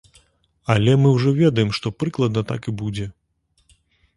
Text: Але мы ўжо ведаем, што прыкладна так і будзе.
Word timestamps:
Але 0.75 0.95
мы 1.01 1.11
ўжо 1.17 1.33
ведаем, 1.41 1.69
што 1.81 1.87
прыкладна 1.99 2.41
так 2.53 2.61
і 2.73 2.75
будзе. 2.81 3.05